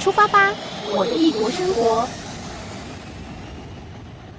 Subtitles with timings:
[0.00, 0.50] 出发吧，
[0.96, 2.08] 我的异国生活。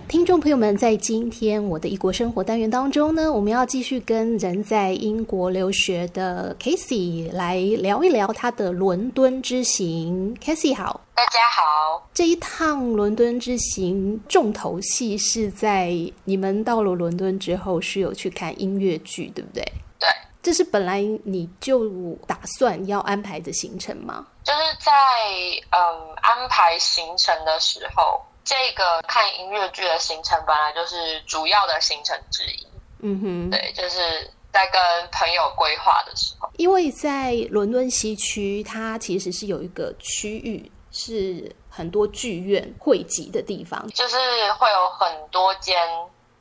[0.08, 10.36] 听众朋友们，在今天我的异国生活单元当中呢，我们要继续跟人在英国留学的 Casey 来聊一聊他的伦敦之行。
[10.44, 12.10] Casey 好，大家好。
[12.12, 19.64] 这一趟伦敦之行重头戏是在你们到了伦敦之后是有去看音乐剧，对不对？
[20.00, 20.10] 对，
[20.42, 21.90] 这是本来你就
[22.28, 24.26] 打算要安排的行程吗？
[24.44, 24.92] 就是在
[25.72, 28.22] 嗯安排行程的时候。
[28.44, 32.68] 这个看音乐剧的行程本来就是主要的行程之一。
[33.00, 34.82] 嗯哼，对，就是在跟
[35.12, 44.18] 朋友规划的时候，因为在伦敦西区，它其实是有一个区域是很多剧院汇集的地方，就是
[44.54, 45.78] 会有很多间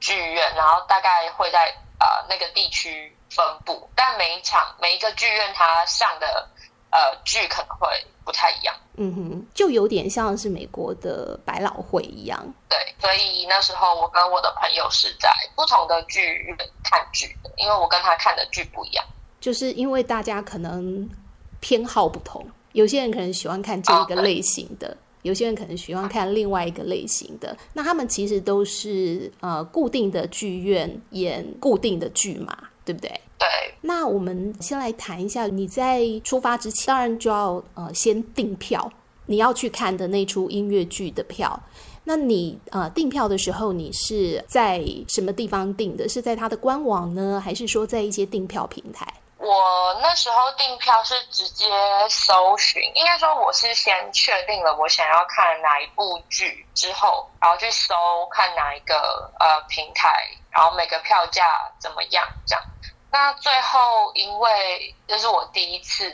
[0.01, 1.67] 剧院，然后大概会在
[2.01, 6.49] 呃那个地区分布，但每一场每一个剧院它上的
[6.91, 7.89] 呃剧可能会
[8.25, 8.75] 不太一样。
[8.97, 12.39] 嗯哼，就有点像是美国的百老汇一样。
[12.69, 19.05] 对，所以那时候我跟我的朋友是在不同的剧院看剧的，因为我跟他看的剧不一样。
[19.41, 21.09] 就是因为大家可能
[21.61, 27.57] 偏好不同，有些人可能喜欢看这一个类型的，哦、有些人可能喜欢看另外一个类型的。
[27.73, 33.09] 那他们其实都是呃固定的剧院演固定的剧嘛，对不对？
[33.39, 33.47] 对，
[33.83, 38.93] 那我们先来谈一下，你在出发之前，当然就要呃先订票，
[39.27, 41.59] 你要去看的那出音乐剧的票。
[42.03, 46.09] 那你呃订票的时候，你是在什么地方订的？
[46.09, 49.07] 是在它的官网呢，还是说在一些订票平台？
[49.41, 51.67] 我那时候订票是直接
[52.11, 57.95] 搜寻，应该说我是先确定了我想要看哪一部剧之后，然后去搜
[58.31, 62.63] 看哪一个呃平台，然后每个票价怎么样这样。
[63.11, 66.05] 那最后，因为这是我第一次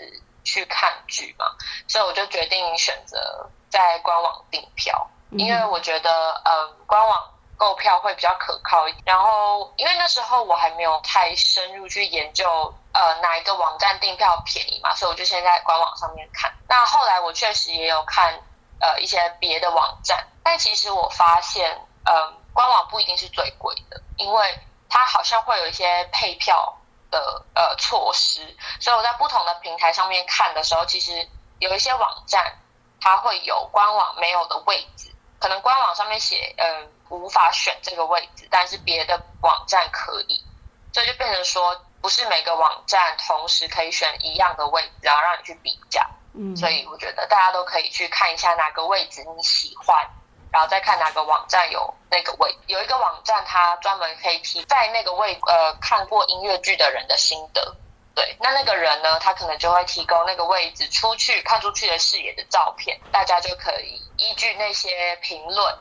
[0.44, 1.46] 去看剧嘛，
[1.88, 9.02] 所以我就决定选择在官网订票，因为我觉得，呃，官网购票会比较可靠一点。
[9.04, 16.50] 然后，因为那时候我还没有太深入去研究，呃，哪一个网站订票便宜嘛，所以我就先在官网上面看。
[16.66, 18.32] 那后来我确实也有看，
[18.80, 24.58] 呃，一些别的网站，但其实我发现，嗯，官网不一定是最贵的，因为
[24.88, 26.76] 它好像会有一些配票。
[27.08, 28.40] 的呃措施，
[28.80, 31.26] 所以我在不同的平台上面看的时候，其实
[31.60, 32.58] 有一些网站
[33.00, 40.44] 它会有官网没有的位置，可能官网上面写嗯、无法选这个位置，但是别的网站可以，
[40.92, 46.00] 所以就变成说不是每个网站同时可以选一样的位置，然后让你去比较。
[46.34, 50.08] 嗯，所以我觉得大家都可以去看一下哪个位置你喜欢。
[50.52, 57.74] 然后再看哪个网站有那个位，有一个网站它专门可以提在那个位呃看过音乐剧的人的心得，
[58.14, 65.76] 对，那那个人呢，他可能就会提供那个位置出去看出去的视野的照片，大家就可以依据那些评论，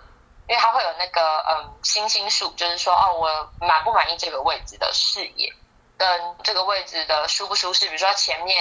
[0.50, 5.54] 因为他会有那个嗯星星数，就是说哦我满不满意这个位置的视野，
[5.98, 6.08] 跟
[6.44, 8.56] 这个位置的舒不舒适，比如说前面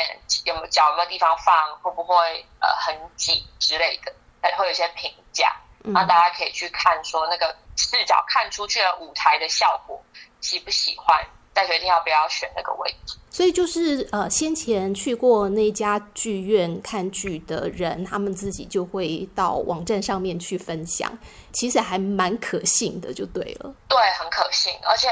[0.45, 2.15] 有没有脚有没有地方放，会不会
[2.61, 4.13] 呃很挤之类的，
[4.57, 5.55] 会有一些评价。
[5.87, 10.03] 那大家可以去看，说那个视角看出去的舞台的效果
[10.41, 13.19] 喜不喜欢，再决定要不要选那个位置。
[13.31, 21.19] 所以就是呃，先前去过那家剧院看剧的人，他们自己就会到网站上面去分享，
[21.53, 23.75] 其实还蛮可信的，就对了。
[23.87, 24.73] 对，很可信。
[24.85, 25.09] 而且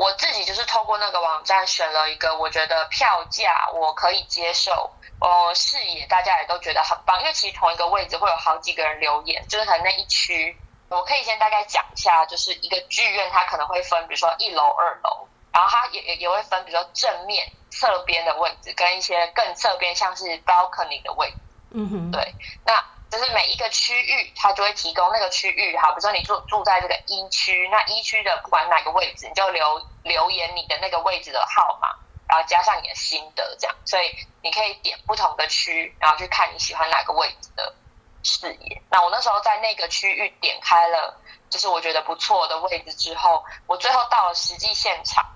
[0.00, 4.90] 我自己就是透过那个网站选了一个，我觉得票价我可以接受。
[5.20, 10.56] 哦，视野大家也都觉得很棒，因为其实同一个位置会有好几个人留言，就是可能那一区，
[10.88, 21.36] 我可以先大概讲一下，就是一个剧院它可能会分，比如说一楼、二楼，然后它也也也会分，比如说正面、侧边的位置跟一些更侧边，像是 balcony 的位置。
[21.72, 22.34] 嗯哼，对，
[22.64, 31.88] 那就是每一个区域它就会提供那个区域，好，比如说你住住在这个一区，那一区的不管哪个位置，你就留留言你的那个位置的号码。
[32.28, 34.04] 然后加上你的心得，这样，所以
[34.40, 37.74] 你可以点不同的区，然后去看你喜欢哪个位置的
[38.22, 38.80] 视野。
[38.88, 41.20] 那我那时候在那个区域点开了，
[41.50, 45.26] 就是我觉得不错的位置之后，我最后到了实际现场，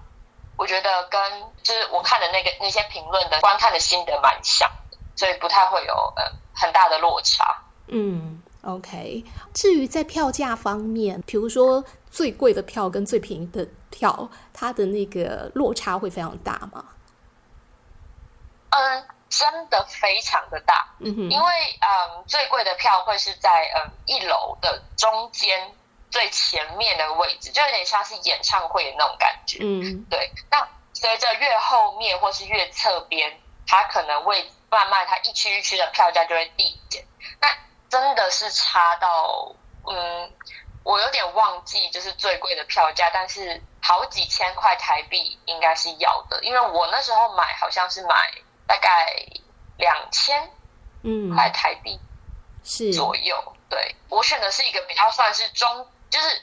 [0.56, 7.63] 我觉得跟就是我看的那个那些评论的观看的心得蛮像的，所以不太会有呃很大的落差。
[7.88, 9.24] 嗯，OK。
[9.52, 13.66] 至于在票价方面，比如说最贵的票跟最便宜的。
[13.94, 16.84] 票它的那个落差会非常大吗？
[18.70, 20.84] 嗯，真的非常的大。
[20.98, 21.46] 嗯哼，因为
[21.80, 25.72] 嗯，最贵的票会是在嗯一楼的中间
[26.10, 29.58] 最前面的位置，就有点像是演唱会的那种感觉。
[29.62, 30.28] 嗯，对。
[30.50, 33.32] 那随着越后面或是越侧边，
[33.68, 37.04] 它可能会慢慢它一区一区的票价就会递减。
[37.40, 37.46] 那
[37.94, 39.54] 真的是差到，
[39.86, 40.32] 嗯，
[40.82, 48.32] 我有点忘记就是最贵的票价，但是好几千块台币应该是要的，因为我那时候买好像是买
[48.66, 49.14] 大概
[49.78, 50.50] 两千，
[51.04, 52.00] 嗯，块台币
[52.64, 53.40] 是左右。
[53.46, 56.42] 嗯、对，我选的是一个比较算是中，就是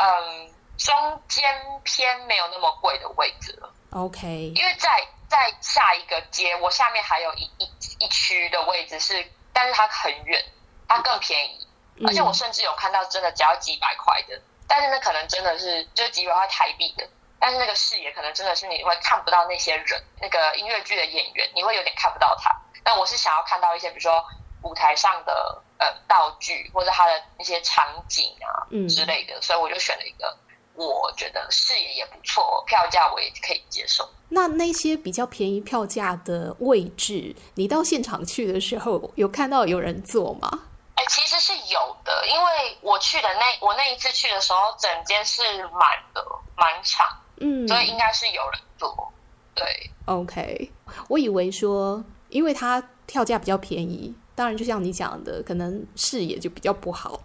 [0.00, 1.44] 嗯中间
[1.84, 3.70] 偏没有那么贵的位置了。
[3.90, 4.26] OK，
[4.56, 10.42] 因为在在下一个街，我下面还有一一一区的位置是，但是它很远，
[10.88, 11.66] 它更便宜，
[12.06, 22.50] 而且我甚至有看到真的只要几百块的，但是那可能真的是就是几百块台币的，但是那个视野可能真的是你会看不到那些人，那个音乐剧的演员，你会有点看不到他。
[22.82, 24.24] 但我是想要看到一些，比如说
[24.62, 30.36] 舞台上的呃道具或者他的那些场景啊之类的，所以我就选了一个。
[30.78, 34.06] 我觉得视野也不错，票价我也可以接受。
[34.28, 40.64] 那那些比较便宜票价的位置，你到现场去的时候，有看到有人坐吗？
[41.08, 45.82] 其实是有的，因为我去的那我那一次去的时候，整间是满
[46.14, 46.24] 的，
[46.56, 47.06] 满场，
[47.38, 49.12] 嗯，所以应该是有人坐。
[49.54, 50.70] 对，OK，
[51.08, 57.20] 我以为说，因为它票价比较便宜，当然就像你讲的，可能视野就比较不好。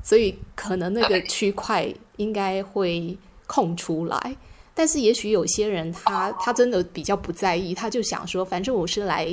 [0.00, 4.36] 所以可能那个区块应该会空出来，
[4.72, 9.28] 但是也许有些人他他真的比较不在意，他就想说，反正我是来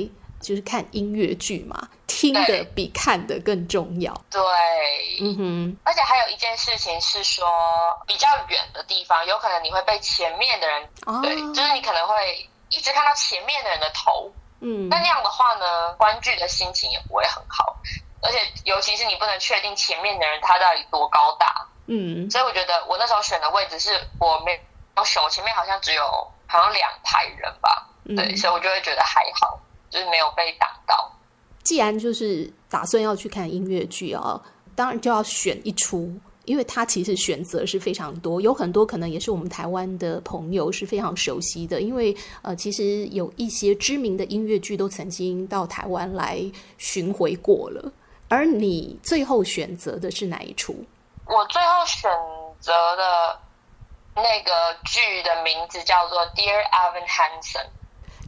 [0.46, 1.76] 就是看音乐剧嘛，
[2.06, 4.14] 听的比看的更重要。
[4.30, 4.40] 对，
[5.20, 5.76] 嗯哼。
[5.82, 7.44] 而且还有一件事情是说，
[8.06, 17.74] 比较远的地方，有可能你会被前面的人，哦、对，就是你可能会一直看到前面的人的头，嗯，那那样的话呢，观剧的心情也不会很好。
[18.22, 23.90] 而且，尤其是你不能确定前面的人他到底多高大，嗯，所以我觉得我那时候选的位置是
[24.20, 24.60] 我没
[24.96, 26.04] 有手前面好像只有
[26.46, 29.58] 好像两排人吧，嗯，对，所以我就会觉得还好，
[29.96, 31.10] 就是没有被挡到。
[31.62, 34.38] 既然就是打算要去看音乐剧啊，
[34.74, 36.12] 当然就要选一出，
[36.44, 46.38] 因为它其实选择是非常多，有很多可能也是我们台湾的朋友是非常熟悉的，因为呃，其实有一些知名的音乐剧都曾经到台湾来
[46.76, 47.90] 巡回过了。
[48.28, 50.84] 而你最后选择的是哪一出？
[51.24, 52.10] 我最后选
[52.60, 53.38] 择的
[54.14, 57.64] 那个剧的名字叫做《Dear Evan Hansen》。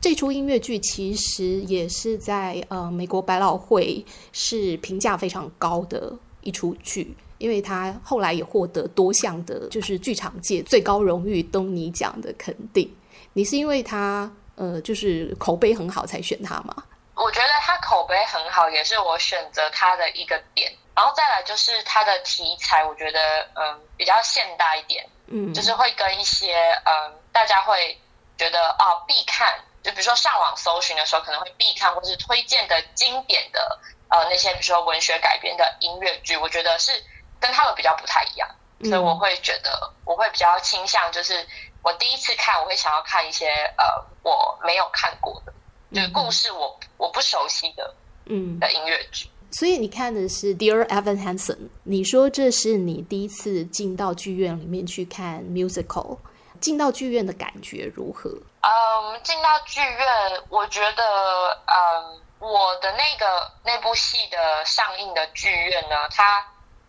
[0.00, 6.12] 这出音乐剧其实也是在呃美国百老汇是评价非常高的
[6.42, 12.88] 一出剧，因为它后来也获得多项的，就是剧场界最高荣誉东尼奖的肯定。
[13.32, 16.74] 你是因为它呃就是口碑很好才选它吗？
[17.14, 20.72] 我觉得它口碑很好，也是我选择它的一个点。
[20.94, 23.18] 然后再来就是它的题材，我觉得
[23.54, 26.54] 嗯比较现代一点，嗯，就是会跟一些
[26.84, 27.96] 嗯大家会
[28.36, 29.48] 觉得啊必看，
[29.88, 33.81] 就比如说上网搜寻的时候可能会必看或是推荐的经典的
[34.11, 36.93] 呃那些比如说文学改编的音乐剧，我觉得是
[37.40, 38.46] 跟他们比较不太一样，
[38.85, 41.46] 所以我会觉得我会比较倾向就是
[41.82, 43.46] 我第一次看我会想要看一些
[43.79, 43.85] 呃
[44.23, 45.55] 我没有看过的。
[45.90, 47.94] 就是故事我我不熟悉的，
[48.26, 51.70] 嗯，的音乐剧，所以你看的是 Dear Evan Hansen。
[51.85, 56.19] 你说这是你第一次进到剧院里面去看 musical，
[56.61, 58.31] 进到剧院的感觉如何？
[58.60, 66.44] 嗯，进到剧院，我觉得，嗯，我的那个那部戏的上映的剧院呢，它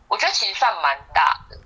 [0.08, 1.58] 我觉得其实算蛮大的，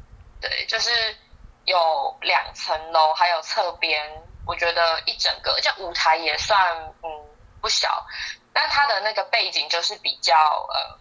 [0.41, 1.17] 对，就是
[1.65, 4.21] 有两层楼，还有侧边。
[4.45, 7.09] 我觉得一整个这舞台也算嗯
[7.61, 8.05] 不小，
[8.51, 10.99] 但它的那个背景就是比较呃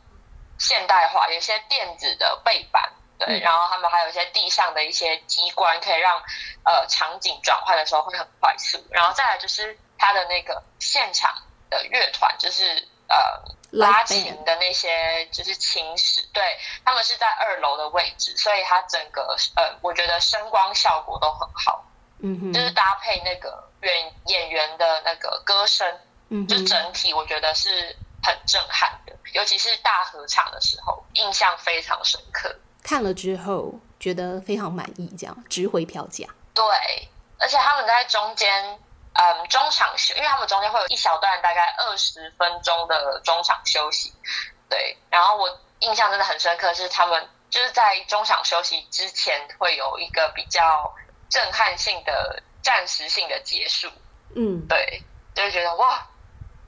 [0.61, 2.93] 现代化，有些电子的背板，
[3.27, 6.23] 对，然后他们还有一些地上的一些机关，可以让
[6.65, 8.79] 呃场景转换的时候会很快速。
[8.91, 11.35] 然后再来就是它的那个现场
[11.71, 13.17] 的乐团，就是呃
[13.71, 21.85] 拉琴的那些就是琴师，对，他们是在二楼的位置，所以它整个呃我觉得声光效果都很好。
[22.25, 32.55] 嗯哼，就是搭配那个演演员的那个歌声，嗯，就整体我觉得是很震撼的，尤其是大合唱的时候，印象非常深刻。
[32.83, 36.27] 看了之后觉得非常满意，这样值回票价。
[36.55, 36.65] 对，
[37.39, 38.79] 而且他们在中间，
[39.15, 44.13] 嗯，中场休，因为他们中间会有一小段大概二十分钟的中场休息。
[44.69, 45.49] 对，然后我
[45.81, 50.95] 印象真的很深刻，是他们就是在中场休息之前会有一个比较。
[51.33, 53.89] 震撼性的、暂时性的结束，
[54.37, 55.03] 嗯，对，
[55.35, 56.07] 就会觉得哇，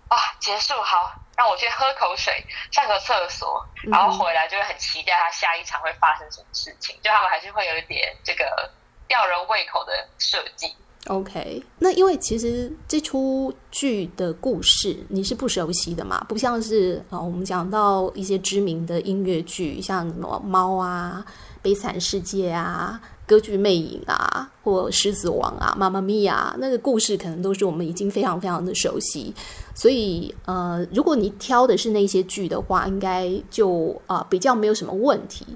[0.09, 2.33] 哇，结束好，让我去喝口水、
[2.71, 6.97] 上个厕所，然后回来就会很期待他下一场会发生什么事情。
[7.03, 8.71] 就他们还是会有一点这个
[9.09, 10.73] 吊人胃口的设计。
[11.09, 21.23] OK，那因为其实这出剧的故事你是不熟悉的嘛，不像是啊、哦，我们讲到一些知名的音乐剧，像什么《猫》啊、
[21.61, 29.35] 《悲惨世界》啊、《歌剧魅影》啊，或《狮子王》啊、《妈妈咪呀》，那个故事可能都是我们已经非常非常的熟悉。
[29.75, 35.47] 所以呃，如果你挑的是那些剧的话，应该就啊、呃、比较没有什么问题。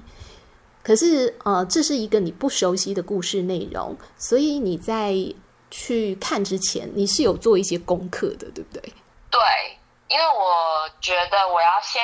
[0.81, 5.13] 可是，呃，这是一个你不熟悉的故事内容，所以你在
[5.69, 8.81] 去看之前，你是有做一些功课的，对不对？
[9.29, 9.39] 对，
[10.07, 12.01] 因为我觉得我要先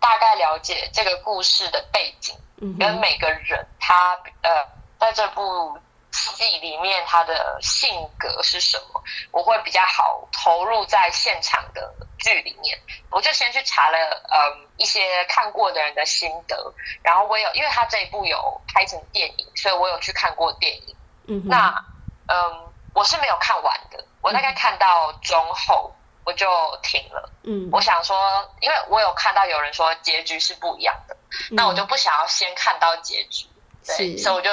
[0.00, 4.50] 大概了解这个故事的背景，嗯，跟每个人他呃，
[5.04, 5.78] 在这部
[6.10, 12.78] 戏里面他的性格是什么，我会比较好投入在现场的剧里面。
[13.10, 13.98] 我就先去查了，
[14.30, 14.64] 嗯。
[14.76, 20.96] 一些看过的人的心得，然后我有，因为他这一部有拍成电影，所以我有去看过电影。
[21.28, 21.84] 嗯哼，那
[22.26, 25.94] 嗯，我是没有看完的，我大概看到中后
[26.24, 27.30] 我就停了。
[27.44, 28.18] 嗯，我想说，
[28.60, 31.16] 因为我有看到有人说结局是不一样的，
[31.52, 33.46] 嗯、那我就不想要先看到结局，
[33.86, 34.50] 对，所以我就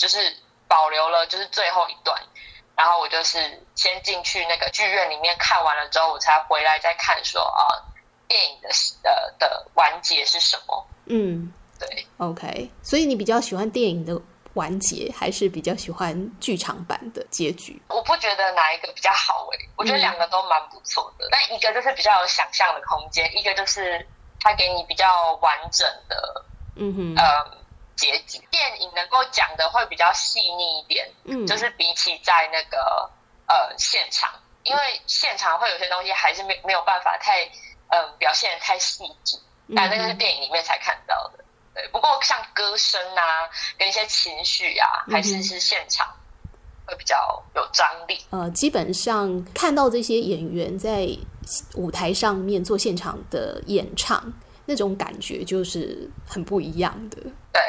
[0.00, 0.34] 就是
[0.66, 2.20] 保留了就是最后一段，
[2.74, 3.38] 然后我就是
[3.76, 7.86] 先进去那个剧院里面看完了之后，我才回来再看说啊。
[8.30, 8.68] 电影的
[9.02, 10.86] 呃的完结是什么？
[11.06, 12.70] 嗯，对，OK。
[12.80, 14.16] 所以你比较喜欢电影的
[14.54, 17.82] 完结，还是比较喜欢剧场版的结局？
[17.88, 21.26] 我不觉得哪一个比较好诶、欸，我觉得两个都蛮不错的。
[21.26, 24.06] 嗯、但一个就是比较有想象的空间，一个就是
[24.38, 26.44] 它给你比较完整的，
[26.76, 27.44] 嗯哼，呃，
[28.00, 28.40] 结局。
[28.50, 33.10] 电影能够讲的会比较细腻一点，嗯，就是比起在那个
[33.46, 34.30] 呃现场，
[34.62, 37.48] 因为现场会有些东西还是没没有办法太。
[37.92, 39.36] 嗯，表现的太细致，
[39.74, 41.44] 但那个是电影里面才看到的。
[41.74, 46.06] 对，不过像歌声啊，跟一些情绪啊，还是是现场
[46.86, 48.24] 会比较有张力。
[48.30, 51.08] 呃，基本上看到这些演员在
[51.74, 54.32] 舞台上面做现场的演唱，
[54.66, 57.16] 那种感觉就是很不一样的。
[57.52, 57.60] 对，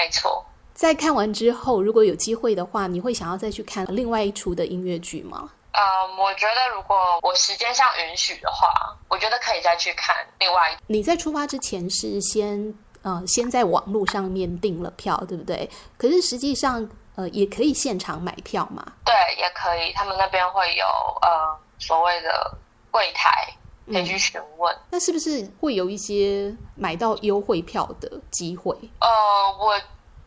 [0.00, 0.42] 没错。
[0.72, 5.50] 在看完之后，如果有机会的话，你会想要再去看另外一出的音乐剧吗？
[5.72, 10.76] 嗯，我觉得如果我时间上允许的话，我觉得可以再去看另外一。
[10.86, 15.68] 你在出发之前是先呃先在网络上面订了票，对不对？
[15.98, 18.82] 可是实际上呃也可以现场买票嘛？
[19.04, 19.92] 对，也可以。
[19.92, 20.86] 他们那边会有
[21.20, 21.28] 呃
[21.78, 22.56] 所谓的
[22.90, 23.30] 柜台
[23.92, 24.74] 可以去询问。
[24.74, 28.74] 嗯，那是不是会有一些买到优惠票的机会？
[29.00, 29.08] 呃，
[29.58, 29.80] 我。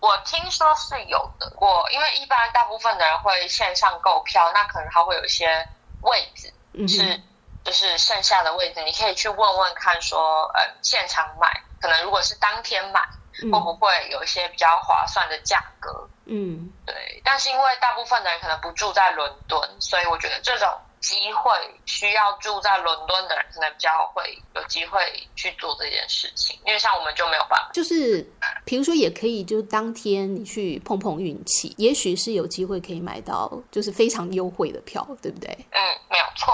[0.04, 5.66] 我听说是有的，我因为一般大部分的人会线上购票，那可能他会有一些
[6.02, 6.52] 位置
[6.90, 7.22] 是
[7.64, 13.00] 就是剩下的位置，你可以去问问看说，说呃现场买，可能如果是当天买，
[13.44, 16.06] 会不会有一些比较划算的价格？
[16.26, 17.22] 嗯，对。
[17.24, 20.68] 但是因为大部分的人可能不住在伦敦，所以我觉得这种。
[21.04, 21.52] 机会
[21.86, 24.24] 需要住在伦敦的人，可能比较会
[24.56, 25.00] 有机会
[25.36, 27.70] 去做这件事情，因为像我们就没有办法。
[27.74, 28.26] 就是，
[28.64, 35.50] 比如说，也可以，就当天你去碰碰运气，也许是有机会可以买到，就是非常优惠的票，对不对？
[35.72, 36.54] 嗯，没有错。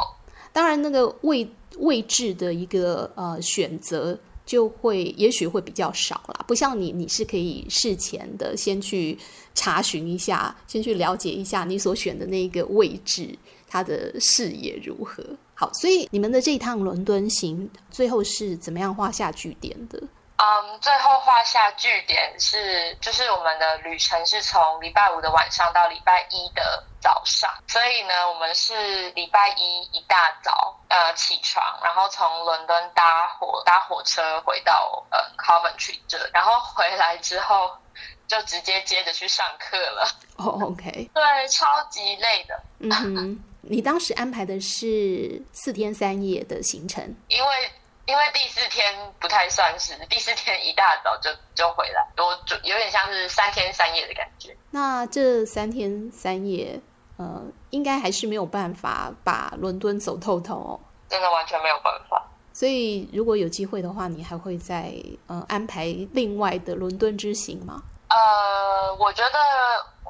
[0.52, 6.44] 当然，那个位位置的一个呃选择，就会也许会比较少啦。
[6.48, 9.16] 不像你，你是可以事前的先去
[9.54, 13.38] 查询一下，先去了解一下你所选的那个位置。
[13.70, 15.24] 他的视野如何？
[15.54, 20.02] 好，所以你们的这一趟伦敦行最后是怎么样画下句点的？
[20.42, 37.72] 嗯，最后画下句点是，就是我们的旅程是从礼拜五的晚上到礼拜一的早上，所以呢，我们是礼拜一一大早呃起床，然后从伦敦搭火搭火车回到呃 Coventry 这，然后回来之后
[38.26, 40.08] 就直接接着去上课了。
[40.38, 42.64] 哦，oh，OK，对，超级累的。
[42.80, 43.44] 嗯哼。
[43.62, 47.50] 你当时安排的是四天三夜的行程，因为
[48.06, 48.84] 因为第四天
[49.20, 54.56] 不太算是，第四天一大早就就回来，我就有点像是三天三夜的感觉。
[54.72, 56.80] 那这三天三夜，
[57.18, 62.26] 呃，应该还是没有办法把伦敦走透透哦，真的完全没有办法。
[62.54, 64.94] 所以如果有机会的话，你还会再
[65.28, 67.84] 呃安排另外的伦敦之行吗？
[68.10, 69.40] 呃，我觉得。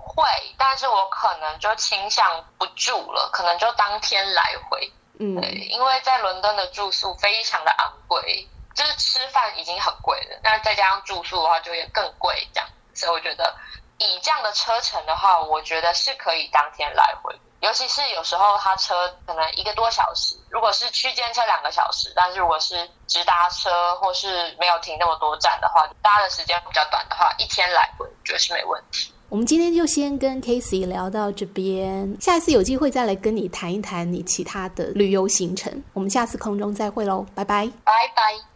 [0.10, 0.24] 会，
[0.58, 4.92] 但是我可能就倾向不住了，可能就当天来回。
[5.20, 12.70] 嗯，对，因为在伦敦的住宿非常的昂贵，就是吃饭已经很贵了，那再加上住宿的话就也更贵，这样。
[12.96, 13.56] 所以我觉得
[13.98, 29.14] 以这样的车程的话，我觉得是可以当天来回，尤其是有时候他车可能一个多小时，如果是区间车两个小时，但是如果是直达车或是没有停那么多站的话，搭的时间比较短的话，一天来回我觉得是没问题。
[29.30, 35.72] 我们今天就先跟 Casey 聊到这边，下一次有机会再来跟你谈一谈你其他的旅游行程。
[35.94, 38.49] 我们下次空中再会喽，拜拜，拜拜。